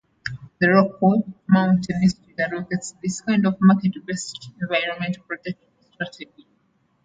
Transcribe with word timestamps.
The 0.59 0.67
Rocky 0.67 1.31
Mountain 1.47 1.99
Institute 2.01 2.33
advocates 2.39 2.95
this 3.03 3.21
kind 3.21 3.45
of 3.45 3.57
market-based 3.61 4.49
environmental 4.59 5.21
protection 5.27 5.67
strategy. 5.93 6.47